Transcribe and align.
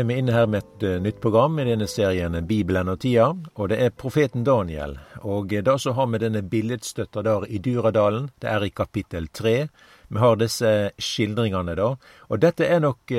er 0.00 0.06
vi 0.08 0.16
inne 0.18 0.32
her 0.32 0.48
med 0.50 0.64
et 0.64 0.84
uh, 0.86 0.96
nytt 1.02 1.20
program 1.20 1.58
i 1.60 1.66
denne 1.68 1.86
serien 1.88 2.34
Bibelen 2.46 2.88
og 2.88 3.00
tida, 3.02 3.28
og 3.54 3.68
det 3.72 3.78
er 3.84 3.94
profeten 3.94 4.44
Daniel. 4.44 4.96
Og 5.20 5.52
da 5.64 5.76
så 5.78 5.92
har 5.96 6.08
vi 6.10 6.20
denne 6.22 6.42
billedstøtta 6.42 7.22
der 7.26 7.46
i 7.48 7.60
Duradalen, 7.62 8.30
det 8.40 8.48
er 8.48 8.64
i 8.64 8.72
kapittel 8.74 9.28
tre. 9.28 9.68
Vi 10.08 10.18
har 10.18 10.40
disse 10.40 10.90
skildringene 10.98 11.76
da, 11.78 11.92
og 12.28 12.42
dette 12.42 12.66
er 12.66 12.80
nok 12.82 13.12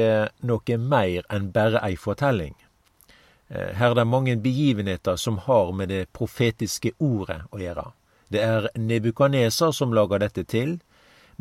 noe 0.43 0.77
mer 0.77 1.29
enn 1.31 1.51
bare 1.55 1.79
ei 1.87 1.95
fortelling. 1.95 2.57
Her 3.51 3.91
er 3.91 3.95
det 3.95 4.07
mange 4.07 4.35
begivenheter 4.39 5.15
som 5.15 5.37
har 5.45 5.71
med 5.75 5.89
det 5.91 6.09
profetiske 6.11 6.91
ordet 6.99 7.41
å 7.51 7.59
gjøre. 7.59 7.85
Det 8.31 8.43
er 8.43 8.69
Nebukaneser 8.79 9.71
som 9.75 9.95
lager 9.95 10.23
dette 10.23 10.43
til, 10.43 10.79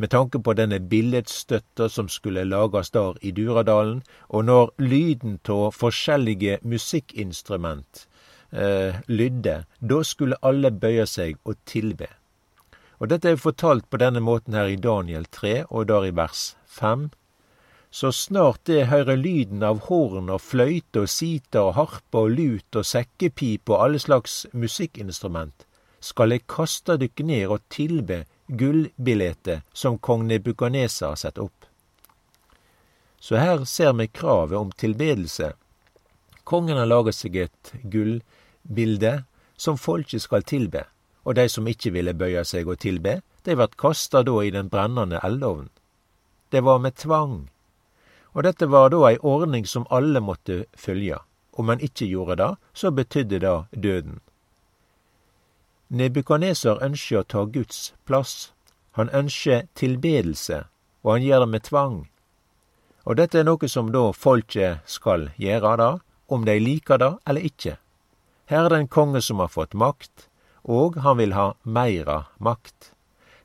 med 0.01 0.11
tanke 0.11 0.41
på 0.41 0.55
denne 0.57 0.79
billedstøtta 0.81 1.91
som 1.93 2.09
skulle 2.09 2.47
lages 2.49 2.91
der 2.95 3.19
i 3.21 3.35
Duradalen, 3.37 4.01
og 4.29 4.47
når 4.49 4.73
lyden 4.81 5.37
av 5.53 5.75
forskjellige 5.77 6.57
musikkinstrument 6.65 8.07
eh, 8.53 8.97
lydde, 9.13 9.59
da 9.81 10.01
skulle 10.03 10.41
alle 10.41 10.73
bøye 10.73 11.05
seg 11.07 11.37
og 11.45 11.61
tilbe. 11.69 12.09
Og 13.01 13.13
dette 13.13 13.29
er 13.29 13.41
fortalt 13.41 13.91
på 13.93 14.01
denne 14.01 14.25
måten 14.25 14.57
her 14.57 14.73
i 14.73 14.81
Daniel 14.81 15.29
3, 15.29 15.55
og 15.69 15.89
der 15.93 16.09
i 16.09 16.17
vers 16.17 16.55
5. 16.81 17.11
Så 17.91 18.13
snart 18.15 18.65
det 18.65 18.89
hører 18.89 19.21
lyden 19.21 19.65
av 19.67 19.85
horn 19.89 20.31
og 20.31 20.41
fløyte 20.41 21.05
og 21.05 21.13
sita 21.13 21.67
og 21.67 21.75
harpe 21.77 22.25
og 22.25 22.37
lut 22.39 22.77
og 22.77 22.87
sekkepip 22.87 23.69
og 23.69 23.85
alle 23.85 24.01
slags 24.01 24.47
musikkinstrument, 24.53 25.67
skal 26.01 26.33
eg 26.33 26.47
kaste 26.49 26.97
dykk 27.01 27.25
ned 27.29 27.51
og 27.51 27.67
tilbe 27.69 28.25
gullbillettet 28.51 29.63
som 29.73 29.99
kong 29.99 30.27
Nebukadnesar 30.27 31.15
satt 31.15 31.39
opp. 31.39 31.65
Så 33.21 33.37
her 33.37 33.65
ser 33.65 33.93
vi 33.93 34.07
kravet 34.09 34.59
om 34.59 34.73
tilbedelse. 34.73 35.53
Kongen 36.45 36.79
har 36.81 36.89
laget 36.89 37.15
seg 37.15 37.37
et 37.37 37.73
gullbilde 37.83 39.13
som 39.57 39.79
folket 39.79 40.25
skal 40.25 40.43
tilbe, 40.43 40.87
og 41.23 41.37
de 41.37 41.47
som 41.53 41.69
ikke 41.69 41.93
ville 41.95 42.17
bøye 42.17 42.45
seg 42.49 42.69
og 42.69 42.81
tilbe, 42.81 43.21
de 43.45 43.57
vart 43.57 43.77
kasta 43.77 44.25
da 44.25 44.41
i 44.43 44.53
den 44.55 44.71
brennende 44.73 45.21
eldovnen. 45.23 45.69
Det 46.51 46.65
var 46.67 46.81
med 46.83 46.97
tvang, 46.97 47.51
og 48.33 48.43
dette 48.47 48.67
var 48.67 48.91
da 48.91 49.05
ei 49.11 49.19
ordning 49.23 49.67
som 49.67 49.87
alle 49.91 50.21
måtte 50.21 50.65
følge. 50.75 51.21
Om 51.53 51.71
en 51.71 51.83
ikke 51.85 52.09
gjorde 52.09 52.37
det, 52.41 52.51
så 52.73 52.91
betydde 52.91 53.39
det 53.43 53.83
døden. 53.85 54.21
Nebukadneser 55.91 56.79
ønsker 56.87 57.21
å 57.21 57.27
ta 57.27 57.45
Guds 57.51 57.91
plass. 58.07 58.53
Han 58.95 59.11
ønsker 59.11 59.67
tilbedelse, 59.75 60.65
og 61.03 61.13
han 61.17 61.25
gjør 61.27 61.45
det 61.45 61.51
med 61.51 61.67
tvang. 61.67 61.97
Og 63.11 63.19
dette 63.19 63.41
er 63.41 63.49
noe 63.49 63.69
som 63.69 63.91
da 63.91 64.11
folket 64.15 64.87
skal 64.87 65.31
gjøre, 65.41 65.75
da, 65.81 65.91
om 66.31 66.47
de 66.47 66.57
liker 66.63 67.01
det 67.03 67.11
eller 67.27 67.49
ikke. 67.51 67.77
Her 68.51 68.67
er 68.67 68.71
det 68.71 68.81
en 68.85 68.93
konge 68.93 69.23
som 69.23 69.43
har 69.43 69.51
fått 69.51 69.75
makt, 69.75 70.29
og 70.63 71.01
han 71.03 71.19
vil 71.19 71.35
ha 71.35 71.53
meira 71.65 72.25
makt. 72.39 72.93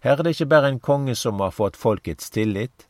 Her 0.05 0.19
er 0.19 0.25
det 0.25 0.35
ikke 0.35 0.51
bare 0.53 0.69
en 0.69 0.79
konge 0.79 1.15
som 1.17 1.41
har 1.41 1.53
fått 1.55 1.77
folkets 1.81 2.29
tillit, 2.29 2.85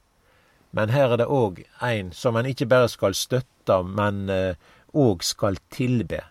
men 0.75 0.91
her 0.91 1.13
er 1.13 1.21
det 1.21 1.31
òg 1.31 1.61
en 1.79 2.11
som 2.11 2.35
en 2.35 2.47
ikke 2.49 2.67
bare 2.67 2.91
skal 2.91 3.15
støtte, 3.15 3.77
men 3.87 4.25
òg 4.27 5.21
eh, 5.21 5.27
skal 5.27 5.59
tilbe. 5.71 6.25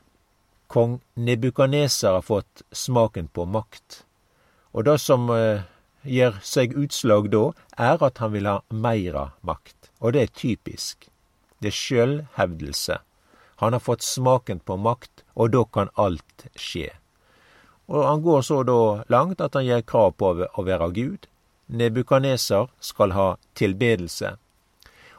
Kong 0.75 1.01
Nebukaneser 1.15 2.13
har 2.13 2.23
fått 2.23 2.63
smaken 2.73 3.29
på 3.29 3.45
makt. 3.47 4.01
Og 4.75 4.89
det 4.89 4.97
som 4.99 5.29
eh, 5.31 5.63
gir 6.03 6.35
seg 6.43 6.73
utslag 6.75 7.29
da, 7.31 7.53
er 7.79 8.01
at 8.03 8.19
han 8.19 8.33
vil 8.33 8.49
ha 8.51 8.57
meira 8.75 9.29
makt. 9.47 9.93
Og 10.03 10.17
det 10.17 10.25
er 10.25 10.33
typisk. 10.35 11.07
Det 11.63 11.71
er 11.71 11.77
sjølvhevdelse. 11.79 12.97
Han 13.63 13.77
har 13.77 13.85
fått 13.85 14.03
smaken 14.03 14.65
på 14.67 14.75
makt, 14.83 15.23
og 15.39 15.53
da 15.55 15.63
kan 15.63 15.93
alt 15.95 16.49
skje. 16.59 16.89
Og 17.87 18.03
han 18.03 18.25
går 18.25 18.43
så 18.43 18.65
da 18.67 19.05
langt 19.15 19.45
at 19.47 19.55
han 19.55 19.69
gir 19.69 19.85
krav 19.87 20.17
på 20.19 20.33
å 20.43 20.65
være 20.67 20.89
Gud. 20.97 21.29
Nebukaneser 21.71 22.67
skal 22.81 23.15
ha 23.15 23.29
tilbedelse. 23.55 24.33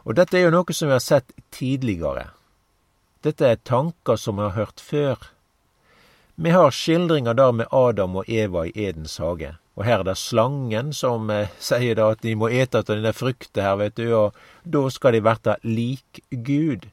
Og 0.03 0.19
dette 0.19 0.35
er 0.35 0.49
jo 0.49 0.57
noe 0.57 0.75
som 0.75 0.91
vi 0.91 0.97
har 0.97 1.05
sett 1.05 1.31
tidligere. 1.55 2.27
Dette 3.23 3.47
er 3.47 3.63
tanker 3.63 4.19
som 4.19 4.35
vi 4.35 4.49
har 4.49 4.59
hørt 4.59 4.83
før. 4.83 5.31
Vi 6.37 6.49
har 6.49 6.71
skildringer 6.71 7.33
der 7.33 7.51
med 7.51 7.67
Adam 7.71 8.15
og 8.19 8.29
Eva 8.29 8.65
i 8.67 8.71
Edens 8.75 9.17
hage. 9.17 9.53
Og 9.75 9.85
her 9.87 10.01
er 10.01 10.07
det 10.07 10.17
slangen 10.19 10.91
som 10.93 11.29
eh, 11.31 11.51
sier 11.67 11.95
da 11.95 12.09
at 12.11 12.23
de 12.27 12.35
må 12.35 12.49
ete 12.51 12.81
av 12.81 12.89
denne 12.89 13.13
frukta 13.15 13.63
her, 13.63 13.77
vet 13.79 13.95
du, 13.95 14.09
og 14.11 14.35
da 14.63 14.81
skal 14.91 15.15
de 15.15 15.23
verta 15.23 15.55
lik 15.63 16.19
Gud. 16.31 16.89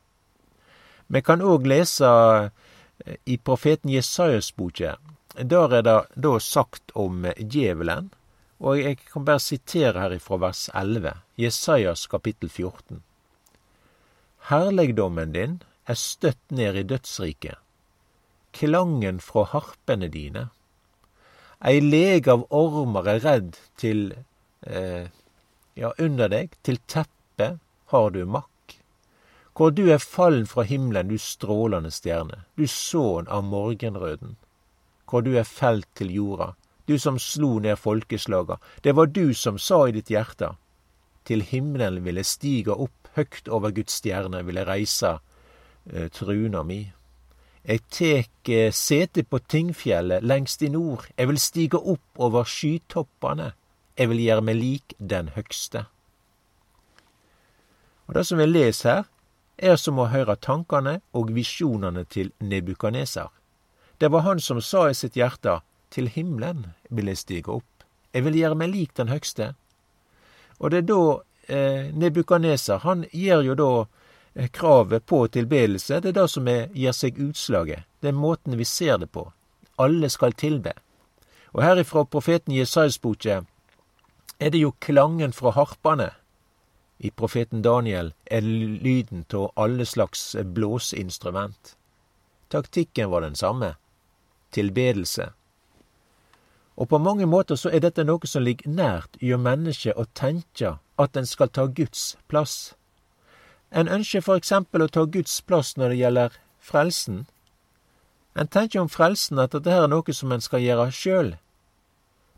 Vi 1.11 1.23
kan 1.27 1.43
òg 1.43 1.67
lese 1.67 2.07
eh, 2.07 3.19
i 3.27 3.37
profeten 3.37 3.91
Jesajas 3.91 4.53
boke. 4.55 4.95
Der 5.35 5.75
er 5.75 5.83
det 5.83 5.99
da 6.15 6.33
sagt 6.39 6.95
om 6.95 7.27
djevelen, 7.39 8.13
og 8.63 8.79
jeg 8.79 9.01
kan 9.11 9.25
bare 9.27 9.43
sitere 9.43 10.05
her 10.05 10.15
ifra 10.15 10.39
vers 10.39 10.69
11, 10.75 11.17
Jesajas 11.41 12.07
kapittel 12.07 12.51
14. 12.51 13.03
Herlegdommen 14.53 15.35
din 15.35 15.59
er 15.89 15.99
støtt 15.99 16.43
ned 16.55 16.79
i 16.79 16.87
dødsriket 16.87 17.59
klangen 18.53 19.21
fra 19.21 19.45
harpene 19.53 20.09
dine. 20.13 20.49
Ei 21.63 21.81
leg 21.81 22.29
av 22.29 22.47
ormer 22.51 23.09
er 23.13 23.21
redd 23.25 23.59
til 23.79 24.13
eh, 24.67 25.11
ja, 25.79 25.93
under 25.99 26.31
deg, 26.33 26.57
til 26.62 26.81
teppet 26.91 27.61
har 27.93 28.11
du 28.11 28.25
makk. 28.27 28.49
Hvor 29.53 29.71
du 29.71 29.85
er 29.93 30.01
fallen 30.01 30.47
fra 30.49 30.65
himmelen, 30.65 31.12
du 31.12 31.21
strålende 31.21 31.93
stjerne, 31.93 32.45
du 32.57 32.65
sønn 32.67 33.29
av 33.29 33.45
morgenrøden. 33.45 34.37
Hvor 35.09 35.23
du 35.25 35.35
er 35.37 35.45
felt 35.49 35.89
til 35.95 36.11
jorda, 36.15 36.55
du 36.89 36.97
som 36.99 37.19
slo 37.21 37.59
ned 37.61 37.77
folkeslaga. 37.79 38.57
Det 38.83 38.97
var 38.97 39.12
du 39.12 39.35
som 39.37 39.59
sa 39.61 39.85
i 39.87 39.95
ditt 39.97 40.11
hjerte, 40.11 40.55
til 41.29 41.45
himmelen 41.47 42.03
ville 42.05 42.25
stige 42.27 42.75
opp, 42.75 43.12
høgt 43.15 43.49
over 43.53 43.71
Guds 43.77 44.01
stjerne 44.01 44.41
ville 44.47 44.65
reise 44.67 45.19
eh, 45.93 46.09
truna 46.11 46.65
mi. 46.65 46.81
Eg 47.62 47.83
tek 47.95 48.49
eh, 48.50 48.73
sete 48.75 49.23
på 49.23 49.39
Tingfjellet 49.39 50.25
lengst 50.27 50.65
i 50.67 50.71
nord, 50.73 51.06
eg 51.15 51.28
vil 51.31 51.39
stige 51.39 51.78
opp 51.78 52.19
over 52.19 52.49
skytoppane, 52.49 53.53
eg 53.95 54.11
vil 54.11 54.23
gjere 54.25 54.43
meg 54.43 54.59
lik 54.59 54.95
den 54.99 55.31
høgste. 55.37 55.87
Og 58.09 58.15
Det 58.19 58.27
som 58.27 58.43
vi 58.43 58.49
leser 58.50 58.91
her, 58.91 59.05
er 59.62 59.77
som 59.78 60.00
å 60.03 60.09
høre 60.11 60.34
tankane 60.43 60.99
og 61.15 61.31
visjonane 61.37 62.03
til 62.11 62.33
Nebukaneser. 62.41 63.31
Det 64.00 64.11
var 64.11 64.27
han 64.27 64.41
som 64.41 64.59
sa 64.61 64.89
i 64.91 64.99
sitt 64.99 65.15
hjerte, 65.15 65.61
til 65.93 66.09
himmelen 66.09 66.73
vil 66.91 67.11
jeg 67.12 67.21
stige 67.21 67.53
opp, 67.53 67.84
eg 68.17 68.25
vil 68.25 68.39
gjere 68.41 68.56
meg 68.59 68.73
lik 68.73 68.94
den 68.97 69.12
høgste. 69.12 69.53
Og 70.59 70.73
det 70.73 70.83
er 70.83 70.87
da 70.89 71.03
eh, 71.47 71.93
Nebukaneser, 71.94 72.83
han 72.83 73.05
gjør 73.12 73.43
jo 73.53 73.55
da 73.61 73.71
kravet 74.34 75.06
på 75.06 75.26
tilbedelse, 75.28 76.00
det 76.00 76.09
er 76.09 76.20
det 76.22 76.28
som 76.31 76.48
er, 76.48 76.69
gir 76.75 76.94
seg 76.97 77.19
utslaget. 77.20 77.84
Det 78.00 78.09
er 78.12 78.16
måten 78.16 78.56
vi 78.59 78.65
ser 78.65 78.98
det 78.98 79.10
på. 79.12 79.26
Alle 79.76 80.09
skal 80.10 80.32
tilbe. 80.32 80.73
Og 81.52 81.62
herifra 81.62 82.05
profeten 82.05 82.55
Jesajas 82.56 82.99
boke 82.99 83.43
er 84.38 84.50
det 84.50 84.62
jo 84.62 84.73
klangen 84.81 85.32
fra 85.37 85.52
harpene. 85.52 86.11
I 86.99 87.11
profeten 87.11 87.62
Daniel 87.62 88.12
er 88.31 88.40
lyden 88.40 89.26
av 89.34 89.52
alle 89.56 89.87
slags 89.87 90.37
blåseinstrument. 90.44 91.76
Taktikken 92.49 93.11
var 93.11 93.20
den 93.20 93.35
samme. 93.35 93.75
Tilbedelse. 94.50 95.32
Og 96.76 96.88
på 96.88 96.99
mange 96.99 97.26
måter 97.26 97.56
så 97.56 97.69
er 97.69 97.82
dette 97.85 98.05
noe 98.05 98.26
som 98.26 98.44
ligger 98.44 98.70
nært 98.70 99.19
hjå 99.20 99.37
mennesket 99.38 99.99
å 99.99 100.06
tenke 100.14 100.78
at 100.96 101.17
en 101.17 101.26
skal 101.28 101.52
ta 101.52 101.67
Guds 101.67 102.14
plass 102.28 102.75
en 103.73 103.89
ønsker 103.89 104.21
for 104.21 104.37
eksempel 104.37 104.85
å 104.85 104.91
ta 104.93 105.05
Guds 105.09 105.39
plass 105.49 105.77
når 105.81 105.93
det 105.93 106.01
gjelder 106.03 106.37
frelsen. 106.61 107.25
En 108.37 108.49
tenker 108.49 108.83
om 108.83 108.91
frelsen 108.93 109.41
at 109.41 109.57
dette 109.57 109.73
er 109.73 109.89
noe 109.89 110.15
som 110.17 110.33
en 110.33 110.45
skal 110.45 110.65
gjøre 110.65 110.91
sjøl, 110.97 111.33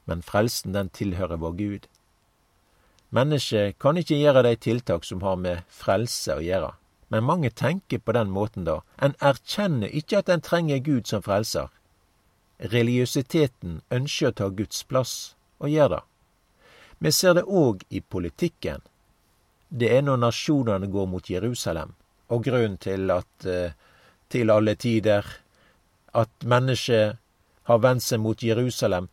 men 0.07 0.23
frelsen 0.23 0.75
den 0.75 0.91
tilhører 0.95 1.41
vår 1.43 1.59
Gud. 1.59 1.91
Mennesket 3.15 3.79
kan 3.83 3.99
ikke 3.99 4.19
gjøre 4.19 4.43
de 4.47 4.57
tiltak 4.59 5.07
som 5.07 5.23
har 5.23 5.37
med 5.39 5.63
frelse 5.71 6.35
å 6.35 6.43
gjøre, 6.43 6.73
men 7.11 7.27
mange 7.27 7.51
tenker 7.51 8.03
på 8.03 8.15
den 8.17 8.31
måten 8.35 8.67
da. 8.67 8.81
En 8.99 9.15
erkjenner 9.23 9.91
ikke 9.91 10.23
at 10.23 10.31
en 10.31 10.43
trenger 10.43 10.83
Gud 10.83 11.11
som 11.11 11.23
frelser. 11.23 11.71
Religiøsiteten 12.59 13.83
ønsker 13.95 14.31
å 14.31 14.39
ta 14.39 14.51
Guds 14.51 14.83
plass, 14.87 15.35
og 15.63 15.71
gjør 15.71 15.97
det. 15.97 16.03
Vi 16.99 17.11
ser 17.13 17.39
det 17.39 17.47
òg 17.47 17.83
i 17.91 18.01
politikken 18.01 18.83
det 19.75 19.91
er 19.91 20.05
når 20.07 20.21
nasjonene 20.23 20.87
går 20.91 21.07
mot 21.11 21.31
Jerusalem. 21.31 21.95
Og 22.31 22.45
grunnen 22.47 22.79
til 22.79 23.11
at 23.11 23.47
eh, 23.47 23.75
til 24.31 24.51
alle 24.51 24.75
tider 24.75 25.27
at 26.15 26.47
mennesket 26.47 27.19
har 27.69 27.81
vendt 27.83 28.05
seg 28.05 28.23
mot 28.23 28.43
Jerusalem, 28.43 29.09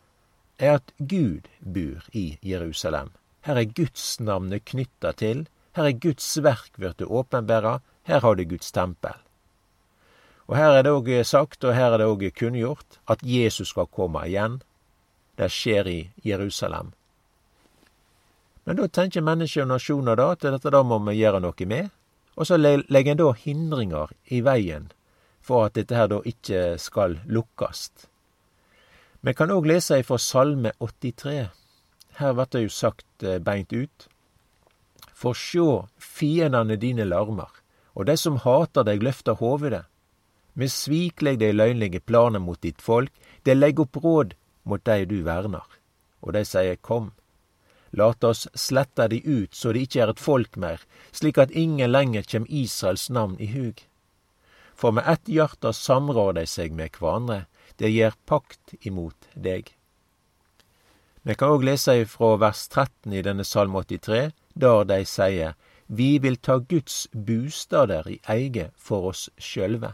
er 0.59 0.77
at 0.77 0.93
Gud 0.97 1.49
bor 1.61 2.05
i 2.13 2.37
Jerusalem. 2.45 3.09
Her 3.41 3.57
er 3.57 3.73
Guds 3.73 4.19
navnet 4.19 4.65
knytta 4.69 5.13
til. 5.17 5.47
Her 5.75 5.89
er 5.89 5.97
Guds 5.97 6.29
verk 6.43 6.77
blitt 6.77 7.01
åpenbæra. 7.01 7.79
her 8.03 8.19
har 8.19 8.35
du 8.35 8.43
Guds 8.43 8.71
tempel. 8.71 9.13
Og 10.47 10.57
her 10.57 10.71
er 10.77 10.83
det 10.83 10.91
òg 10.91 11.23
sagt, 11.23 11.63
og 11.63 11.75
her 11.75 11.93
er 11.93 11.97
det 11.97 12.07
òg 12.07 12.31
kunngjort, 12.33 12.99
at 13.07 13.19
Jesus 13.23 13.69
skal 13.69 13.87
komme 13.87 14.25
igjen. 14.27 14.61
Det 15.37 15.51
skjer 15.51 15.87
i 15.87 16.11
Jerusalem. 16.25 16.91
Men 18.71 18.77
da 18.79 18.85
tenker 18.87 19.19
mennesker 19.19 19.65
og 19.65 19.67
nasjoner 19.67 20.15
da 20.15 20.29
at 20.31 20.45
dette 20.45 20.71
da 20.71 20.79
må 20.87 20.95
vi 21.03 21.17
gjøre 21.17 21.41
noe 21.43 21.65
med, 21.67 21.89
og 22.39 22.47
så 22.47 22.55
legger 22.55 23.11
en 23.11 23.19
da 23.19 23.33
hindringer 23.35 24.13
i 24.31 24.39
veien 24.47 24.85
for 25.43 25.65
at 25.67 25.75
dette 25.75 25.97
her 25.99 26.07
da 26.07 26.21
ikke 26.23 26.77
skal 26.79 27.17
lukkes. 27.27 27.81
Vi 29.27 29.35
kan 29.35 29.51
òg 29.51 29.67
lese 29.67 29.99
ifra 29.99 30.15
Salme 30.15 30.71
83. 30.79 31.35
Her 32.21 32.39
blir 32.39 32.51
det 32.55 32.63
jo 32.63 32.71
sagt 32.71 33.27
eh, 33.27 33.43
beint 33.43 33.75
ut. 33.75 34.07
For 35.11 35.35
sjå, 35.35 35.89
fiendene 35.99 36.79
dine 36.79 37.03
larmer, 37.11 37.51
og 37.91 38.07
de 38.07 38.15
som 38.15 38.39
hater 38.39 38.87
deg, 38.87 39.03
løfter 39.03 39.35
hovedet. 39.43 39.83
Vi 40.55 40.71
svikleg 40.71 41.43
de 41.43 41.51
løgnlige 41.51 41.99
planer 41.99 42.39
mot 42.39 42.63
ditt 42.63 42.79
folk, 42.79 43.11
de 43.43 43.51
legger 43.51 43.83
opp 43.83 43.99
råd 43.99 44.37
mot 44.63 44.87
dei 44.87 45.03
du 45.03 45.25
verner. 45.27 45.67
Og 46.23 46.39
de 46.39 46.47
sier 46.47 46.79
kom. 46.79 47.11
Lat 47.91 48.23
oss 48.23 48.47
slette 48.55 49.07
de 49.11 49.19
ut 49.25 49.55
så 49.55 49.73
de 49.73 49.83
ikke 49.83 50.01
er 50.03 50.11
et 50.13 50.19
folk 50.19 50.55
mer, 50.55 50.79
slik 51.11 51.37
at 51.41 51.51
ingen 51.51 51.91
lenger 51.91 52.23
kjem 52.23 52.47
Israels 52.47 53.09
navn 53.11 53.35
i 53.39 53.49
hug. 53.51 53.83
For 54.75 54.95
med 54.95 55.07
ett 55.07 55.27
hjarte 55.27 55.73
samrår 55.75 56.37
de 56.39 56.45
seg 56.47 56.71
med 56.73 56.95
hverandre, 56.95 57.45
de 57.77 57.91
gjer 57.91 58.15
pakt 58.25 58.75
imot 58.87 59.27
deg. 59.35 59.73
Vi 61.27 61.35
kan 61.37 61.53
òg 61.53 61.65
lese 61.67 61.99
ifra 62.01 62.37
vers 62.41 62.63
13 62.71 63.13
i 63.13 63.21
denne 63.25 63.45
Salme 63.45 63.83
83, 63.83 64.31
der 64.55 64.87
de 64.87 65.03
sier 65.05 65.53
Vi 65.87 66.17
vil 66.23 66.39
ta 66.39 66.57
Guds 66.57 67.07
bustader 67.11 68.07
i 68.07 68.21
eige 68.31 68.71
for 68.77 69.11
oss 69.11 69.27
sjølve. 69.37 69.93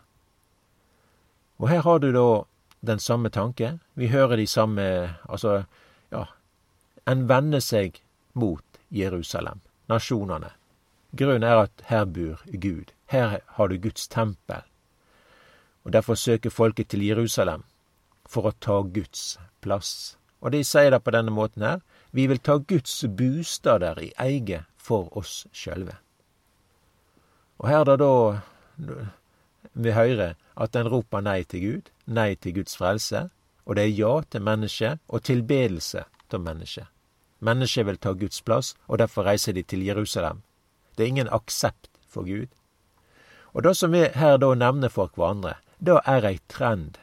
Og 1.57 1.69
her 1.73 1.81
har 1.81 1.99
du 1.99 2.11
da 2.13 2.45
den 2.85 3.01
samme 3.01 3.33
tanke. 3.33 3.79
Vi 3.95 4.07
hører 4.13 4.37
de 4.37 4.45
samme 4.47 4.85
Altså, 5.27 5.65
ja 6.11 6.27
En 7.07 7.27
vende 7.27 7.61
seg 7.63 8.01
mot 8.33 8.79
Jerusalem, 8.91 9.61
nasjonene. 9.87 10.51
Grunnen 11.15 11.43
er 11.43 11.63
at 11.63 11.83
her 11.87 12.05
bor 12.05 12.41
Gud. 12.51 12.91
Her 13.07 13.39
har 13.55 13.67
du 13.67 13.77
Guds 13.77 14.07
tempel. 14.07 14.61
Og 15.85 15.93
Derfor 15.93 16.15
søker 16.15 16.49
folket 16.49 16.89
til 16.91 17.05
Jerusalem 17.07 17.63
for 18.27 18.49
å 18.49 18.55
ta 18.59 18.81
Guds 18.81 19.37
plass. 19.63 20.17
Og 20.41 20.51
de 20.51 20.63
sier 20.67 20.91
det 20.91 20.99
på 21.03 21.13
denne 21.15 21.31
måten 21.31 21.63
her. 21.63 21.79
Vi 22.11 22.27
vil 22.27 22.43
ta 22.43 22.57
Guds 22.57 22.99
bostader 23.17 23.99
i 24.03 24.11
eie 24.19 24.65
for 24.77 25.07
oss 25.17 25.45
sjølve. 25.55 25.95
Og 27.57 27.69
her 27.71 27.87
da 27.87 27.95
da 27.97 28.11
vi 29.73 29.91
hører 29.91 30.35
at 30.57 30.75
en 30.75 30.89
roper 30.91 31.21
nei 31.21 31.43
til 31.43 31.63
Gud, 31.63 31.89
nei 32.05 32.35
til 32.35 32.59
Guds 32.59 32.77
frelse, 32.77 33.29
og 33.65 33.75
det 33.75 33.83
er 33.83 33.97
ja 33.97 34.13
til 34.21 34.41
mennesket 34.41 34.99
og 35.07 35.23
tilbedelse 35.23 36.03
til 36.29 36.39
mennesket. 36.39 36.96
Mennesket 37.39 37.85
vil 37.85 37.97
ta 37.97 38.13
Guds 38.13 38.41
plass, 38.41 38.75
og 38.87 38.99
derfor 38.99 39.25
reiser 39.27 39.53
de 39.53 39.63
til 39.63 39.85
Jerusalem. 39.85 40.41
Det 40.97 41.03
er 41.03 41.07
ingen 41.07 41.29
aksept 41.31 41.89
for 42.07 42.25
Gud. 42.25 42.47
Og 43.53 43.63
det 43.63 43.77
som 43.77 43.91
vi 43.91 44.07
her 44.13 44.37
da 44.37 44.53
nevner 44.53 44.89
for 44.89 45.11
hverandre, 45.15 45.55
det 45.79 45.99
er 46.05 46.25
ei 46.25 46.39
trend. 46.49 46.97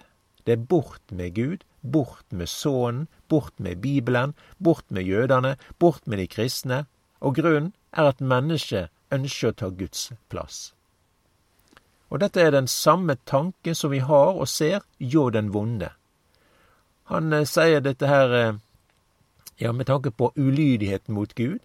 Det 0.47 0.53
er 0.53 0.67
bort 0.71 1.03
med 1.11 1.35
Gud, 1.35 1.65
bort 1.83 2.27
med 2.31 2.47
Sønnen, 2.47 3.09
bort 3.29 3.55
med 3.59 3.77
Bibelen, 3.77 4.35
bort 4.59 4.85
med 4.89 5.03
jødene, 5.03 5.57
bort 5.79 6.07
med 6.07 6.19
de 6.19 6.27
kristne, 6.27 6.85
og 7.21 7.35
grunnen 7.35 7.73
er 7.93 8.11
at 8.11 8.21
mennesket 8.21 8.91
ønsker 9.13 9.53
å 9.53 9.59
ta 9.59 9.69
Guds 9.71 10.13
plass. 10.29 10.75
Og 12.11 12.21
dette 12.21 12.43
er 12.43 12.53
den 12.55 12.69
samme 12.69 13.17
tanke 13.27 13.75
som 13.75 13.91
vi 13.91 13.99
har 13.99 14.35
og 14.35 14.49
ser 14.49 14.85
hjå 14.99 15.31
den 15.35 15.53
vonde. 15.55 15.91
Han 17.11 17.33
eh, 17.33 17.47
sier 17.49 17.83
dette 17.85 18.09
her 18.09 18.35
eh, 18.39 18.61
ja, 19.59 19.73
med 19.73 19.87
tanke 19.87 20.11
på 20.11 20.33
ulydigheten 20.37 21.15
mot 21.15 21.35
Gud. 21.35 21.59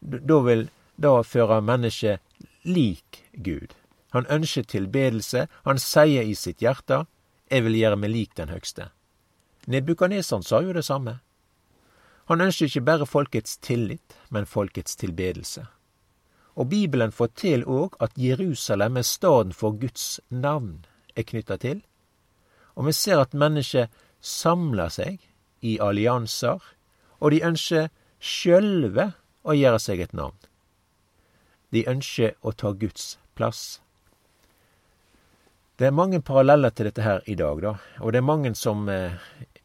Da 0.00 0.40
vil 0.40 0.68
da 0.96 1.22
føre 1.22 1.60
mennesket 1.62 2.20
lik 2.64 3.24
Gud. 3.32 3.74
Han 4.10 4.26
ønsker 4.30 4.62
tilbedelse. 4.62 5.46
Han 5.64 5.78
sier 5.78 6.22
i 6.22 6.34
sitt 6.34 6.60
hjerte 6.60 7.06
'Jeg 7.50 7.64
vil 7.64 7.76
gjøre 7.76 7.96
meg 7.96 8.10
lik 8.10 8.36
den 8.36 8.48
høgste'. 8.48 8.90
Nebukanesan 9.66 10.42
sa 10.42 10.60
jo 10.60 10.72
det 10.72 10.84
samme. 10.84 11.20
Han 12.28 12.40
ønsker 12.40 12.66
ikke 12.66 12.80
bare 12.80 13.06
folkets 13.06 13.56
tillit, 13.56 14.16
men 14.30 14.46
folkets 14.46 14.96
tilbedelse. 14.96 15.66
Og 16.56 16.68
Bibelen 16.68 17.12
forteller 17.12 17.66
òg 17.66 17.96
at 18.00 18.12
Jerusalem 18.16 18.96
er 18.96 19.02
staden 19.02 19.52
for 19.52 19.70
Guds 19.70 20.20
navn 20.30 20.84
er 21.16 21.22
knytta 21.22 21.56
til. 21.56 21.82
Og 22.74 22.86
vi 22.86 22.92
ser 22.92 23.20
at 23.20 23.34
mennesket 23.34 23.88
samler 24.20 24.88
seg 24.88 25.18
i 25.62 25.78
allianser, 25.80 26.58
og 27.18 27.34
de 27.34 27.42
ønsker 27.44 27.90
sjølve 28.18 29.12
å 29.42 29.56
gjøre 29.56 29.80
seg 29.82 30.02
et 30.02 30.14
navn. 30.16 30.36
De 31.72 31.84
ønsker 31.88 32.36
å 32.40 32.52
ta 32.56 32.72
Guds 32.72 33.16
plass. 33.36 33.80
Det 35.78 35.86
er 35.86 35.94
mange 35.94 36.20
paralleller 36.24 36.72
til 36.74 36.88
dette 36.88 37.04
her 37.04 37.22
i 37.30 37.36
dag, 37.38 37.60
da, 37.62 37.74
og 38.02 38.12
det 38.12 38.18
er 38.18 38.26
mange 38.26 38.54
som 38.58 38.88
eh, 38.90 39.14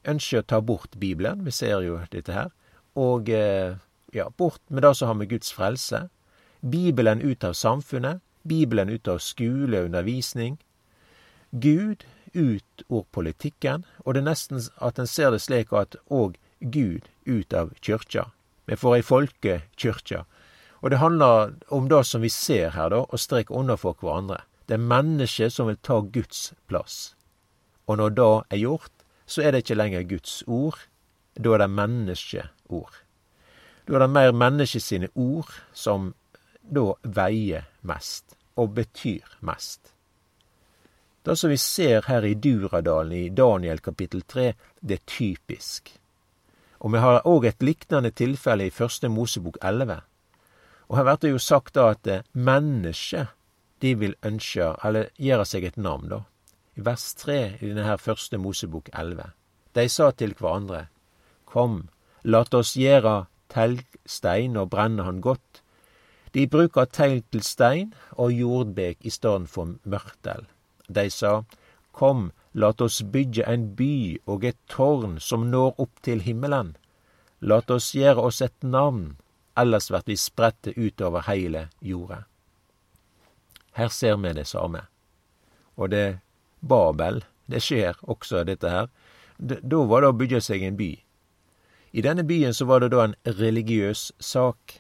ønsker 0.06 0.44
å 0.44 0.50
ta 0.50 0.60
bort 0.62 1.00
Bibelen. 1.02 1.42
Vi 1.46 1.54
ser 1.56 1.82
jo 1.82 1.98
dette 2.12 2.36
her. 2.36 2.52
Og 3.00 3.32
eh, 3.34 3.80
ja, 4.14 4.28
bort 4.38 4.62
med 4.70 4.84
det 4.86 4.94
som 5.00 5.10
har 5.10 5.18
med 5.18 5.32
Guds 5.32 5.54
frelse, 5.56 6.08
Bibelen 6.62 7.22
ut 7.22 7.44
av 7.44 7.58
samfunnet, 7.58 8.22
Bibelen 8.44 8.90
ut 8.90 9.08
av 9.08 9.24
skole 9.24 9.80
og 9.80 9.90
undervisning. 9.90 10.60
Gud 11.52 12.06
ut 12.34 12.86
ord 12.90 13.08
politikken, 13.12 13.86
og 14.06 14.14
det 14.14 14.24
er 14.24 14.30
nesten 14.30 14.62
at 14.82 15.00
en 15.00 15.10
ser 15.10 15.34
det 15.34 15.42
slik 15.42 15.74
at 15.74 15.98
òg 16.10 16.38
Gud 16.62 17.10
ut 17.26 17.54
av 17.54 17.74
kyrkja. 17.82 18.30
Vi 18.66 18.78
får 18.80 18.96
ei 18.96 19.06
folkekyrkje. 19.06 20.24
Og 20.84 20.92
det 20.92 21.00
handler 21.00 21.54
om 21.72 21.88
det 21.90 22.04
som 22.08 22.24
vi 22.24 22.30
ser 22.30 22.74
her, 22.76 22.90
da, 22.92 23.04
å 23.08 23.20
streke 23.20 23.56
under 23.56 23.80
for 23.80 23.96
hverandre. 24.00 24.42
Det 24.68 24.76
er 24.76 24.84
mennesket 24.84 25.54
som 25.56 25.68
vil 25.68 25.80
ta 25.80 26.02
Guds 26.02 26.52
plass. 26.68 27.16
Og 27.88 28.00
når 28.00 28.16
det 28.18 28.32
er 28.56 28.62
gjort, 28.64 28.92
så 29.26 29.44
er 29.44 29.52
det 29.52 29.64
ikke 29.64 29.80
lenger 29.80 30.08
Guds 30.08 30.44
ord, 30.48 30.80
da 31.40 31.56
er 31.56 31.64
det 31.64 31.70
menneskeord. 31.72 33.00
Da 33.88 33.96
er 33.96 34.06
det 34.06 34.12
mer 34.16 34.36
mennesket 34.36 34.84
sine 34.84 35.10
ord 35.16 35.52
som 35.74 36.14
da 36.64 36.94
veier 37.04 37.68
mest, 37.82 38.38
og 38.56 38.76
betyr 38.78 39.38
mest. 39.42 39.92
Det 41.24 41.38
som 41.40 41.52
vi 41.52 41.58
ser 41.58 42.04
her 42.08 42.26
i 42.28 42.36
Duradalen 42.36 43.16
i 43.16 43.30
Daniel 43.32 43.80
kapittel 43.80 44.24
3, 44.28 44.54
det 44.82 45.00
er 45.00 45.06
typisk. 45.08 45.94
Og 46.84 46.92
vi 46.92 47.00
har 47.00 47.24
òg 47.24 47.48
et 47.48 47.64
lignende 47.64 48.12
tilfelle 48.12 48.68
i 48.68 48.74
Første 48.74 49.10
Mosebok 49.10 49.58
11. 49.64 50.02
Og 50.90 50.98
her 50.98 51.08
blir 51.08 51.22
det 51.22 51.32
jo 51.32 51.40
sagt 51.40 51.76
da 51.76 51.90
at 51.96 52.08
eh, 52.08 52.26
mennesket, 52.34 53.32
de 53.82 53.96
vil 54.00 54.16
ønske, 54.24 54.76
eller 54.84 55.10
gjøre 55.20 55.46
seg 55.48 55.66
et 55.68 55.78
navn, 55.78 56.10
da. 56.12 56.20
I 56.76 56.84
vers 56.84 57.14
3 57.20 57.40
i 57.62 57.70
denne 57.70 57.88
her 57.88 57.98
Første 57.98 58.38
Mosebok 58.38 58.90
11. 58.94 59.32
De 59.76 59.88
sa 59.90 60.12
til 60.12 60.36
hverandre, 60.40 60.88
Kom, 61.46 61.90
lat 62.24 62.54
oss 62.54 62.76
gjøre 62.80 63.26
telgstein 63.54 64.58
og 64.58 64.72
brenne 64.74 65.04
han 65.08 65.22
godt, 65.22 65.64
de 66.34 66.48
bruker 66.50 66.90
tegl 66.90 67.22
til 67.32 67.44
stein 67.46 67.92
og 68.18 68.34
jordbek 68.34 69.06
i 69.06 69.12
stedet 69.14 69.50
for 69.50 69.76
mørtel. 69.86 70.48
De 70.90 71.10
sa, 71.14 71.44
Kom, 71.94 72.32
lat 72.54 72.82
oss 72.82 73.02
bygge 73.02 73.46
en 73.50 73.68
by 73.76 74.20
og 74.30 74.46
et 74.46 74.60
tårn 74.70 75.18
som 75.20 75.50
når 75.52 75.80
opp 75.82 76.02
til 76.06 76.22
himmelen. 76.22 76.76
Lat 77.42 77.72
oss 77.74 77.92
gjøre 77.98 78.30
oss 78.30 78.42
et 78.42 78.64
navn, 78.64 79.18
ellers 79.58 79.90
blir 79.90 80.06
vi 80.08 80.18
spredte 80.18 80.74
utover 80.78 81.26
heile 81.28 81.68
jorda. 81.82 82.24
Her 83.74 83.90
ser 83.90 84.18
vi 84.22 84.34
det 84.38 84.46
samme. 84.48 84.86
Og 85.76 85.90
det 85.90 86.20
Babel, 86.62 87.24
det 87.50 87.64
skjer 87.66 87.98
også 88.04 88.44
dette 88.48 88.70
her. 88.70 88.88
Da 89.38 89.82
var 89.90 90.04
det 90.04 90.12
å 90.14 90.18
bygge 90.18 90.42
seg 90.46 90.64
en 90.64 90.78
by. 90.78 90.92
I 91.94 92.02
denne 92.06 92.24
byen 92.24 92.54
så 92.54 92.66
var 92.70 92.82
det 92.82 92.94
da 92.94 93.04
en 93.04 93.18
religiøs 93.26 94.12
sak. 94.20 94.80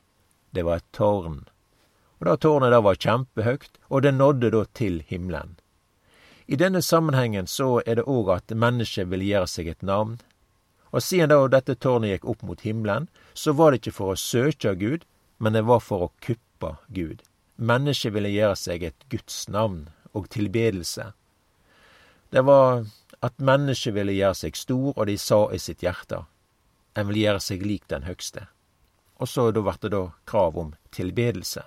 Det 0.53 0.63
var 0.63 0.81
et 0.81 0.91
tårn. 0.93 1.43
Og 2.21 2.29
det 2.29 2.39
tårnet 2.45 2.71
da 2.71 2.79
var 2.85 3.01
kjempehøyt, 3.01 3.81
og 3.89 4.05
det 4.05 4.13
nådde 4.13 4.53
da 4.53 4.63
til 4.77 5.01
himmelen. 5.09 5.57
I 6.47 6.55
denne 6.59 6.81
sammenhengen 6.81 7.47
så 7.47 7.81
er 7.85 7.99
det 7.99 8.07
òg 8.09 8.29
at 8.33 8.51
mennesket 8.51 9.07
vil 9.11 9.23
gjøre 9.23 9.47
seg 9.47 9.69
et 9.71 9.81
navn. 9.81 10.17
Og 10.91 11.01
siden 11.01 11.31
da 11.31 11.39
dette 11.47 11.75
tårnet 11.79 12.11
gikk 12.11 12.25
opp 12.29 12.43
mot 12.43 12.61
himmelen, 12.61 13.07
så 13.33 13.53
var 13.55 13.71
det 13.71 13.81
ikke 13.81 13.97
for 13.97 14.13
å 14.13 14.19
søke 14.19 14.75
Gud, 14.77 15.05
men 15.39 15.55
det 15.55 15.63
var 15.65 15.81
for 15.81 16.07
å 16.07 16.11
kuppe 16.21 16.75
Gud. 16.87 17.23
Mennesket 17.55 18.13
ville 18.13 18.31
gjøre 18.33 18.57
seg 18.59 18.83
et 18.83 19.07
Guds 19.09 19.47
navn 19.47 19.87
og 20.13 20.29
tilbedelse. 20.33 21.13
Det 22.33 22.43
var 22.45 22.85
at 23.23 23.39
mennesket 23.39 23.95
ville 23.95 24.15
gjøre 24.17 24.35
seg 24.35 24.57
stor, 24.57 24.91
og 24.97 25.07
de 25.07 25.17
sa 25.17 25.45
i 25.53 25.59
sitt 25.61 25.83
hjerte, 25.85 26.25
en 26.93 27.07
vil 27.09 27.21
gjøre 27.23 27.41
seg 27.41 27.63
lik 27.65 27.87
den 27.89 28.03
høgste. 28.03 28.47
Og 29.21 29.29
så 29.29 29.47
vart 29.55 29.81
det 29.81 29.93
da 29.93 30.09
krav 30.27 30.57
om 30.57 30.73
tilbedelse. 30.91 31.63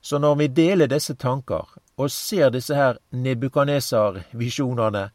Så 0.00 0.18
når 0.18 0.34
vi 0.38 0.48
deler 0.48 0.90
disse 0.90 1.14
tanker, 1.14 1.66
og 1.96 2.10
ser 2.10 2.50
disse 2.50 2.74
her 2.76 2.98
Nebukaneser-visjonene, 3.10 5.08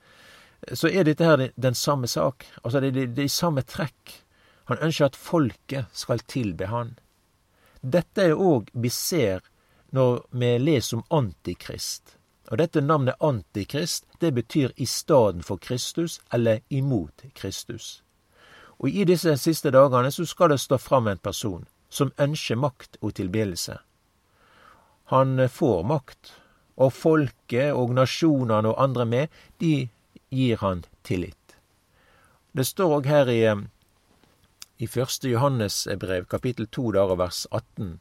så 0.73 0.89
er 0.89 1.05
dette 1.05 1.25
her 1.25 1.49
den 1.55 1.75
samme 1.75 2.07
sak. 2.07 2.45
Altså 2.63 2.79
det 2.79 2.95
er 2.97 3.13
de 3.15 3.29
samme 3.29 3.61
trekk. 3.61 4.23
Han 4.69 4.81
ønsker 4.81 5.05
at 5.05 5.15
folket 5.15 5.85
skal 5.93 6.21
tilbe 6.27 6.69
han. 6.69 6.95
Dette 7.81 8.29
er 8.29 8.37
òg 8.37 8.69
vi 8.73 8.89
ser 8.89 9.41
når 9.91 10.25
vi 10.31 10.57
leser 10.57 10.97
om 10.97 11.05
Antikrist. 11.09 12.15
Og 12.51 12.57
dette 12.57 12.81
navnet 12.81 13.19
Antikrist, 13.19 14.05
det 14.19 14.33
betyr 14.33 14.71
i 14.75 14.85
staden 14.85 15.43
for 15.43 15.57
Kristus, 15.57 16.19
eller 16.33 16.59
imot 16.69 17.23
Kristus. 17.33 18.03
Og 18.79 18.89
i 18.89 19.05
disse 19.05 19.37
siste 19.37 19.71
dagene 19.71 20.11
så 20.11 20.25
skal 20.25 20.49
det 20.49 20.59
stå 20.59 20.77
fram 20.77 21.07
en 21.07 21.21
person 21.21 21.65
som 21.89 22.13
ønsker 22.17 22.55
makt 22.55 22.97
og 23.01 23.15
tilbedelse. 23.15 23.77
Han 25.11 25.49
får 25.49 25.83
makt, 25.83 26.33
og 26.81 26.93
folket 26.97 27.75
og 27.77 27.93
nasjonene 27.93 28.73
og 28.73 28.81
andre 28.81 29.05
med, 29.05 29.27
de 29.61 29.89
gir 30.33 30.57
han 30.61 30.83
tillit. 31.03 31.57
Det 32.51 32.65
står 32.67 32.97
òg 32.97 33.07
her 33.07 33.29
i, 33.31 33.41
i 34.81 34.89
1. 34.89 35.29
Johannes 35.29 35.87
brev, 35.99 36.25
kapittel 36.25 36.67
2, 36.67 36.91
der, 36.97 37.15
vers 37.15 37.45
18. 37.51 37.99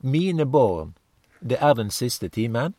Mine 0.00 0.46
barn, 0.46 0.94
det 1.40 1.58
er 1.60 1.74
den 1.74 1.90
siste 1.90 2.28
timen, 2.28 2.74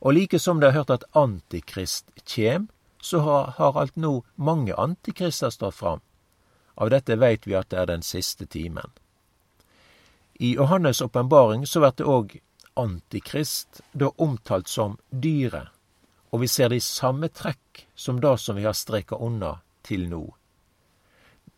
og 0.00 0.12
like 0.14 0.38
som 0.38 0.60
de 0.60 0.68
har 0.68 0.76
hørt 0.76 0.90
at 0.90 1.04
Antikrist 1.14 2.10
kjem, 2.24 2.68
så 3.02 3.20
har, 3.20 3.54
har 3.56 3.78
alt 3.78 3.96
nå 3.96 4.24
mange 4.34 4.74
antikrister 4.74 5.50
stått 5.50 5.74
fram. 5.74 6.00
Av 6.76 6.90
dette 6.90 7.16
veit 7.16 7.46
vi 7.46 7.54
at 7.56 7.70
det 7.70 7.78
er 7.80 7.90
den 7.90 8.02
siste 8.02 8.46
timen. 8.46 8.90
I 10.38 10.56
Johannes' 10.56 11.02
åpenbaring 11.02 11.66
så 11.66 11.80
blir 11.80 11.94
det 11.96 12.04
òg 12.06 12.34
Antikrist 12.76 13.80
da 13.92 14.10
omtalt 14.20 14.68
som 14.68 14.98
dyret, 15.10 15.72
og 16.32 16.42
vi 16.42 16.48
ser 16.50 16.68
de 16.72 16.80
samme 16.82 17.30
trekk 17.32 17.86
som 17.96 18.20
det 18.20 18.34
som 18.42 18.58
vi 18.58 18.66
har 18.66 18.76
streka 18.76 19.16
unna 19.16 19.56
til 19.86 20.08
nå. 20.10 20.24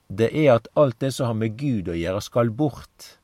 Det 0.09 0.31
er 0.33 0.55
at 0.55 0.69
alt 0.79 1.01
det 1.01 1.13
som 1.15 1.27
har 1.29 1.37
med 1.37 1.59
Gud 1.59 1.91
å 1.91 1.97
gjøre, 1.99 2.23
skal 2.25 2.51
bort. 2.51 3.19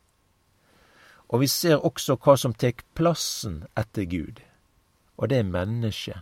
Og 1.33 1.41
vi 1.41 1.49
ser 1.49 1.81
også 1.81 2.19
hva 2.21 2.37
som 2.37 2.53
tek 2.53 2.85
plassen 2.99 3.63
etter 3.79 4.05
Gud, 4.11 4.43
og 5.17 5.31
det 5.31 5.41
er 5.41 5.49
mennesket. 5.49 6.21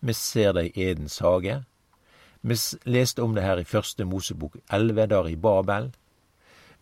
Vi 0.00 0.16
ser 0.16 0.56
det 0.56 0.70
i 0.70 0.88
Edens 0.88 1.18
hage. 1.20 1.60
Vi 2.40 2.56
leste 2.88 3.22
om 3.22 3.34
det 3.36 3.44
her 3.44 3.60
i 3.60 3.68
første 3.68 4.04
Mosebok 4.08 4.56
elleve, 4.72 5.06
der 5.06 5.28
i 5.28 5.36
Babel. 5.36 5.90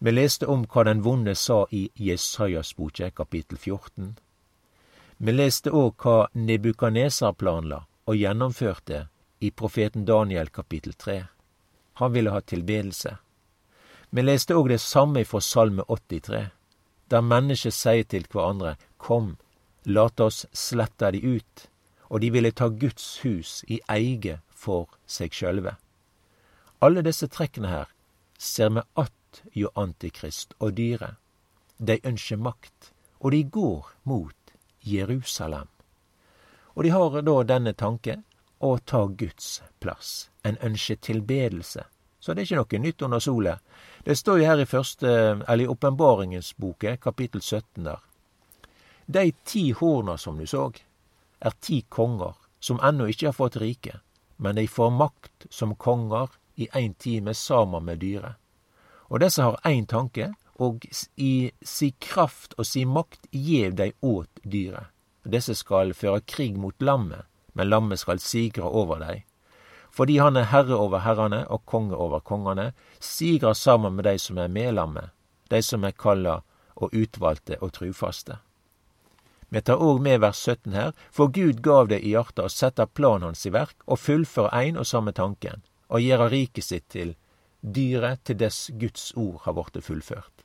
Vi 0.01 0.13
leste 0.13 0.47
om 0.47 0.63
hva 0.71 0.85
den 0.87 1.01
vonde 1.03 1.35
sa 1.35 1.65
i 1.75 1.89
Jesajas 1.95 2.77
boke, 2.79 3.11
kapittel 3.11 3.59
14. 3.59 4.13
Vi 5.17 5.33
leste 5.33 5.73
òg 5.75 6.05
hva 6.05 6.29
Nebukaneser 6.39 7.35
planla 7.35 7.81
og 8.07 8.15
gjennomførte 8.15 9.09
i 9.43 9.51
profeten 9.51 10.05
Daniel 10.07 10.53
kapittel 10.55 10.95
3. 10.95 11.17
Han 11.99 12.15
ville 12.15 12.31
ha 12.31 12.41
tilbedelse. 12.41 13.17
Vi 14.11 14.23
leste 14.23 14.55
òg 14.55 14.71
det 14.71 14.79
samme 14.81 15.25
fra 15.27 15.43
Salme 15.43 15.83
83, 15.91 16.47
der 17.11 17.27
mennesker 17.35 17.75
sier 17.75 18.07
til 18.07 18.31
hverandre 18.31 18.77
Kom, 19.03 19.35
lat 19.85 20.21
oss 20.21 20.45
slette 20.55 21.11
de 21.11 21.25
ut, 21.27 21.69
og 22.07 22.23
de 22.23 22.31
ville 22.31 22.55
ta 22.55 22.71
Guds 22.71 23.19
hus 23.27 23.65
i 23.67 23.83
eie 23.91 24.39
for 24.55 24.87
seg 25.11 25.35
sjølve. 25.35 25.75
Alle 26.79 27.03
disse 27.03 27.27
trekkene 27.27 27.75
her 27.75 27.95
ser 28.39 28.71
vi 28.71 28.83
att 28.95 29.18
jo 29.53 29.71
Antikrist 29.75 30.55
og 30.59 30.77
dyret. 30.77 31.17
De 31.79 31.99
ønsker 32.05 32.37
makt, 32.37 32.93
og 33.21 33.33
de 33.33 33.43
går 33.45 33.93
mot 34.03 34.55
Jerusalem. 34.83 35.69
Og 36.75 36.85
de 36.85 36.91
har 36.91 37.21
da 37.23 37.37
denne 37.43 37.75
tanke 37.75 38.17
å 38.59 38.79
ta 38.79 39.05
Guds 39.07 39.63
plass. 39.81 40.31
En 40.43 40.59
ønsker 40.63 40.97
tilbedelse. 41.03 41.85
Så 42.21 42.35
det 42.35 42.43
er 42.43 42.47
ikke 42.47 42.59
noe 42.59 42.83
nytt 42.83 43.03
under 43.07 43.23
sola. 43.23 43.59
Det 44.05 44.19
står 44.19 44.41
jo 44.41 44.47
her 44.51 44.63
i 44.63 44.67
første, 44.67 45.09
eller 45.47 45.65
i 45.65 45.71
Åpenbaringens 45.71 46.53
boke, 46.59 46.97
kapittel 46.97 47.43
17 47.43 47.85
der. 47.85 48.03
De 49.07 49.33
ti 49.45 49.71
horna 49.73 50.19
som 50.19 50.39
du 50.39 50.47
så, 50.47 50.69
er 51.41 51.55
ti 51.61 51.85
konger 51.89 52.35
som 52.61 52.81
ennå 52.83 53.07
ikke 53.09 53.31
har 53.31 53.37
fått 53.37 53.57
rike, 53.57 54.01
men 54.37 54.59
de 54.59 54.67
får 54.69 54.91
makt 54.91 55.47
som 55.51 55.77
konger 55.79 56.35
i 56.59 56.69
ein 56.75 56.95
time 56.95 57.35
sammen 57.35 57.85
med 57.85 58.03
dyret. 58.03 58.35
Og 59.09 59.21
disse 59.21 59.43
har 59.43 59.61
én 59.65 59.87
tanke, 59.87 60.33
og 60.59 60.85
i 61.17 61.51
si 61.63 61.93
kraft 62.03 62.55
og 62.59 62.67
si 62.67 62.85
makt 62.85 63.29
gjev 63.31 63.77
dei 63.79 63.93
åt 64.03 64.43
dyret. 64.43 64.91
Disse 65.29 65.55
skal 65.55 65.95
føre 65.95 66.25
krig 66.27 66.57
mot 66.59 66.75
lammet, 66.83 67.27
men 67.53 67.69
lammet 67.69 68.01
skal 68.01 68.21
sigre 68.21 68.65
over 68.65 69.01
dei. 69.03 69.25
Fordi 69.91 70.19
han 70.19 70.37
er 70.37 70.51
herre 70.53 70.77
over 70.77 71.03
herrene 71.05 71.45
og 71.49 71.65
konge 71.67 71.97
over 71.97 72.21
kongene, 72.21 72.73
sigrer 73.01 73.55
sammen 73.55 73.97
med 73.97 74.05
dei 74.05 74.19
som 74.19 74.39
er 74.39 74.49
med 74.49 74.75
lammet, 74.75 75.13
dei 75.49 75.63
som 75.63 75.85
er 75.85 75.97
kalla 75.97 76.41
og 76.77 76.95
utvalgte 76.95 77.59
og 77.61 77.73
trufaste. 77.79 78.39
Vi 79.49 79.61
tar 79.65 79.81
òg 79.81 80.03
med 80.05 80.21
vers 80.21 80.43
17 80.45 80.75
her, 80.77 80.93
for 81.11 81.33
Gud 81.33 81.63
gav 81.65 81.89
det 81.89 82.03
i 82.05 82.13
hjarta 82.13 82.45
å 82.45 82.53
sette 82.53 82.85
planen 82.87 83.31
hans 83.31 83.47
i 83.49 83.53
verk 83.55 83.77
og 83.87 84.01
fullføre 84.03 84.53
ein 84.53 84.77
og 84.77 84.87
samme 84.87 85.15
tanken, 85.17 85.65
og 85.89 86.05
gjøre 86.05 86.29
riket 86.35 86.65
sitt 86.65 86.89
til 86.93 87.15
dyret 87.63 88.25
til 88.25 88.39
dess 88.39 88.71
Guds 88.79 89.13
ord 89.17 89.43
har 89.45 89.57
blitt 89.57 89.85
fullført. 89.85 90.45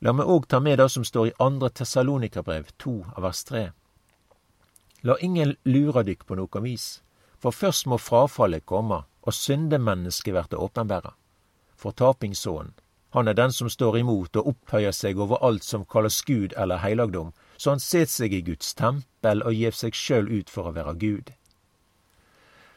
La 0.00 0.12
meg 0.14 0.30
òg 0.30 0.46
ta 0.46 0.60
med 0.62 0.78
det 0.78 0.88
som 0.94 1.04
står 1.04 1.28
i 1.28 1.36
andre 1.42 1.70
Tessalonikabrev, 1.74 2.70
to 2.78 3.00
av 3.16 3.24
vers 3.26 3.42
tre. 3.44 3.70
La 5.02 5.16
ingen 5.18 5.56
lure 5.66 6.04
dykk 6.06 6.26
på 6.26 6.38
noe 6.38 6.62
vis, 6.62 7.00
for 7.38 7.54
først 7.54 7.86
må 7.90 7.98
frafallet 7.98 8.66
komme, 8.66 9.02
og 9.22 9.34
syndemennesket 9.34 10.34
verte 10.34 10.56
åpenbæra. 10.56 11.12
Fortapingssonen, 11.76 12.72
han 13.10 13.28
er 13.28 13.34
den 13.34 13.52
som 13.52 13.70
står 13.70 13.98
imot 13.98 14.36
og 14.36 14.50
opphøyer 14.52 14.92
seg 14.92 15.18
over 15.18 15.42
alt 15.44 15.64
som 15.64 15.84
kalles 15.84 16.20
Gud 16.22 16.54
eller 16.56 16.82
heilagdom, 16.82 17.32
så 17.56 17.74
han 17.74 17.82
set 17.82 18.10
seg 18.12 18.34
i 18.34 18.42
Guds 18.44 18.74
tempel 18.74 19.42
og 19.42 19.54
gjev 19.56 19.74
seg 19.74 19.96
sjøl 19.96 20.28
ut 20.28 20.50
for 20.50 20.68
å 20.68 20.74
være 20.76 20.94
Gud. 21.00 21.32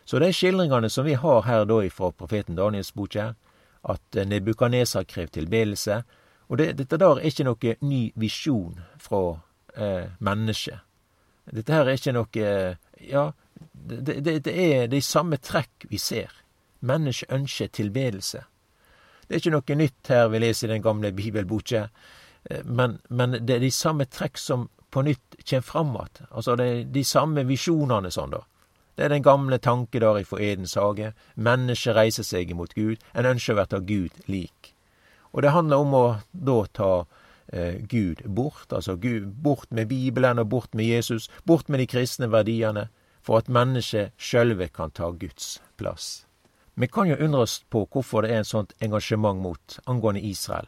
Så 0.06 0.20
de 0.20 0.32
skildringene 0.34 0.90
som 0.90 1.06
vi 1.06 1.14
har 1.14 1.46
her 1.46 1.66
da 1.66 1.82
ifra 1.86 2.12
profeten 2.12 2.58
Daniels 2.58 2.94
boke, 2.94 3.34
at 3.82 4.18
Nebukaneser 4.28 5.04
krev 5.10 5.32
tilbedelse, 5.34 6.04
og 6.52 6.58
det, 6.58 6.74
dette 6.78 7.00
der 7.00 7.18
er 7.18 7.30
ikke 7.30 7.48
noe 7.48 7.76
ny 7.88 8.02
visjon 8.20 8.82
fra 9.00 9.22
eh, 9.76 10.12
mennesket. 10.20 10.84
Dette 11.52 11.74
her 11.74 11.88
er 11.88 11.98
ikke 11.98 12.16
noe 12.16 12.48
Ja, 13.02 13.32
det, 13.74 14.20
det, 14.26 14.44
det 14.46 14.54
er 14.54 14.88
de 14.92 15.02
samme 15.02 15.40
trekk 15.42 15.88
vi 15.90 15.98
ser. 15.98 16.30
Mennesket 16.86 17.32
ønsker 17.34 17.72
tilbedelse. 17.74 18.44
Det 19.28 19.38
er 19.38 19.42
ikke 19.42 19.54
noe 19.56 19.76
nytt 19.80 20.12
her 20.12 20.28
vi 20.28 20.42
leser 20.44 20.68
i 20.68 20.74
den 20.74 20.84
gamle 20.84 21.14
bibelboka, 21.16 21.88
eh, 22.50 22.64
men, 22.66 23.00
men, 23.10 23.40
det 23.40 23.56
er 23.56 23.64
de 23.64 23.72
samme 23.72 24.06
trekk 24.06 24.38
som 24.38 24.68
på 24.92 25.06
nytt 25.08 25.38
kjem 25.48 25.64
fram 25.64 25.96
igjen. 25.96 26.28
Altså 26.30 26.58
er 26.60 26.84
de 26.84 27.04
samme 27.08 27.46
visjonene 27.48 28.12
sånn, 28.12 28.36
da. 28.36 28.44
Det 28.96 29.06
er 29.06 29.14
den 29.14 29.24
gamle 29.24 29.58
tanke 29.58 30.00
der 30.00 30.20
ifra 30.20 30.42
Edens 30.42 30.76
hage. 30.76 31.14
Mennesket 31.36 31.96
reiser 31.96 32.28
seg 32.28 32.52
imot 32.52 32.76
Gud. 32.76 33.00
En 33.16 33.30
ønsker 33.30 33.56
å 33.56 33.62
verte 33.62 33.80
Gud 33.88 34.24
lik. 34.28 34.74
Og 35.32 35.44
det 35.44 35.54
handler 35.56 35.84
om 35.84 35.94
å 35.96 36.06
da 36.32 36.58
ta 36.76 36.92
eh, 37.48 37.80
Gud 37.88 38.26
bort. 38.26 38.68
Altså 38.72 38.98
Gud, 39.00 39.32
bort 39.44 39.72
med 39.72 39.88
Bibelen 39.88 40.40
og 40.40 40.50
bort 40.52 40.76
med 40.76 40.86
Jesus. 40.86 41.30
Bort 41.46 41.70
med 41.70 41.80
de 41.80 41.88
kristne 41.88 42.28
verdiene. 42.32 42.90
For 43.22 43.38
at 43.38 43.52
mennesket 43.54 44.18
sjølve 44.18 44.68
kan 44.74 44.92
ta 44.92 45.12
Guds 45.12 45.62
plass. 45.78 46.26
Vi 46.74 46.88
kan 46.88 47.08
jo 47.08 47.20
undre 47.20 47.44
oss 47.46 47.60
på 47.70 47.84
hvorfor 47.86 48.26
det 48.26 48.32
er 48.32 48.42
en 48.42 48.48
sånt 48.48 48.74
engasjement 48.82 49.40
mot 49.40 49.80
angående 49.86 50.24
Israel. 50.26 50.68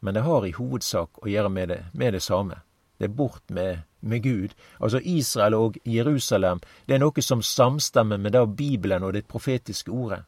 Men 0.00 0.14
det 0.14 0.24
har 0.26 0.46
i 0.46 0.54
hovedsak 0.56 1.22
å 1.22 1.30
gjøre 1.30 1.52
med 1.52 1.68
det, 1.70 1.80
med 1.92 2.16
det 2.16 2.22
samme. 2.24 2.58
Det 3.02 3.08
er 3.08 3.14
bort 3.18 3.50
med, 3.50 3.78
med 4.00 4.22
Gud. 4.22 4.48
Altså 4.80 5.00
Israel 5.02 5.54
og 5.54 5.76
Jerusalem, 5.84 6.60
det 6.86 6.94
er 6.94 7.00
noe 7.02 7.22
som 7.22 7.40
samstemmer 7.42 8.20
med 8.22 8.36
da 8.36 8.44
Bibelen 8.46 9.02
og 9.02 9.16
det 9.16 9.24
profetiske 9.26 9.90
ordet. 9.90 10.20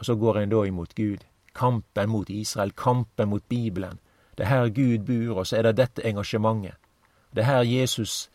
Og 0.00 0.06
så 0.08 0.16
går 0.16 0.38
en 0.40 0.48
da 0.48 0.62
imot 0.64 0.94
Gud. 0.96 1.26
Kampen 1.52 2.08
mot 2.08 2.30
Israel, 2.30 2.72
kampen 2.72 3.28
mot 3.28 3.44
Bibelen. 3.48 4.00
Det 4.38 4.46
er 4.46 4.48
her 4.48 4.72
Gud 4.72 5.04
bor, 5.04 5.42
og 5.42 5.46
så 5.46 5.58
er 5.58 5.68
det 5.68 5.76
dette 5.76 6.06
engasjementet. 6.08 6.80
Det 7.36 7.44
er 7.44 7.50
her 7.50 7.68
Jesus 7.68 8.30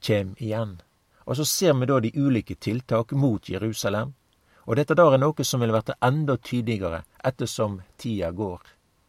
kjem 0.00 0.36
igjen. 0.36 0.76
Og 1.24 1.40
så 1.40 1.44
ser 1.48 1.72
vi 1.80 1.88
da 1.88 2.00
de 2.00 2.12
ulike 2.20 2.54
tiltak 2.54 3.12
mot 3.12 3.48
Jerusalem. 3.48 4.12
Og 4.66 4.76
dette 4.76 4.94
da 4.94 5.08
er 5.08 5.24
noe 5.24 5.44
som 5.44 5.64
vil 5.64 5.72
bli 5.72 5.96
enda 6.04 6.36
tydeligere 6.36 7.00
ettersom 7.24 7.80
tida 7.96 8.28
går. 8.30 8.60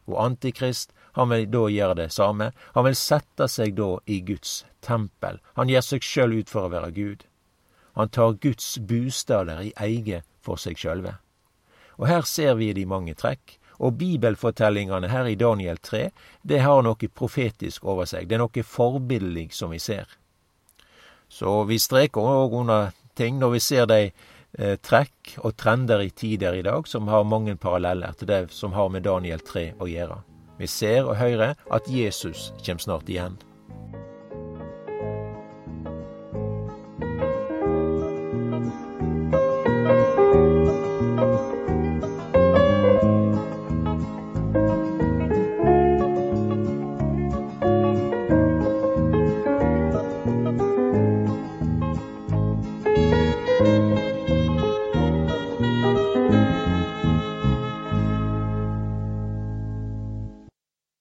Og 0.08 0.16
Antikrist 0.24 0.96
han 1.18 1.32
vil 1.32 1.48
da 1.50 1.64
gjøre 1.66 1.98
det 1.98 2.10
samme. 2.14 2.52
Han 2.76 2.86
vil 2.86 2.96
sette 2.96 3.48
seg 3.50 3.74
da 3.78 3.96
i 4.06 4.20
Guds 4.22 4.62
tempel. 4.86 5.40
Han 5.58 5.70
gir 5.70 5.82
seg 5.82 6.04
sjøl 6.06 6.38
ut 6.38 6.52
for 6.52 6.68
å 6.68 6.72
være 6.72 6.92
Gud. 6.94 7.24
Han 7.98 8.12
tar 8.14 8.38
Guds 8.38 8.76
bostader 8.78 9.64
i 9.66 9.72
eie 9.82 10.22
for 10.46 10.60
seg 10.62 10.78
sjølve. 10.78 11.16
Og 11.98 12.06
her 12.06 12.22
ser 12.22 12.54
vi 12.60 12.70
de 12.76 12.86
mange 12.86 13.16
trekk, 13.18 13.58
Og 13.78 13.94
bibelfortellingene 13.94 15.06
her 15.06 15.28
i 15.30 15.36
Daniel 15.38 15.76
3, 15.78 16.08
det 16.42 16.58
har 16.64 16.82
noe 16.82 17.08
profetisk 17.14 17.84
over 17.86 18.08
seg. 18.10 18.26
Det 18.26 18.34
er 18.34 18.42
noe 18.42 18.64
forbilledlig 18.66 19.52
som 19.54 19.70
vi 19.70 19.78
ser. 19.78 20.10
Så 21.28 21.62
vi 21.68 21.78
streker 21.78 22.26
òg 22.26 22.56
under 22.58 22.90
ting 23.14 23.38
når 23.38 23.54
vi 23.54 23.60
ser 23.62 23.86
de 23.86 24.00
eh, 24.08 24.74
trekk 24.82 25.36
og 25.44 25.54
trender 25.54 26.02
i 26.02 26.10
tider 26.10 26.58
i 26.58 26.64
dag 26.66 26.88
som 26.90 27.06
har 27.06 27.22
mange 27.22 27.54
paralleller 27.54 28.18
til 28.18 28.32
det 28.32 28.42
som 28.50 28.74
har 28.74 28.90
med 28.90 29.06
Daniel 29.06 29.46
3 29.46 29.68
å 29.78 29.86
gjøre. 29.86 30.18
Vi 30.58 30.66
ser 30.66 31.06
og 31.06 31.16
hører 31.16 31.54
at 31.72 31.82
Jesus 31.86 32.52
kommer 32.66 32.82
snart 32.82 33.08
igjen. 33.08 33.38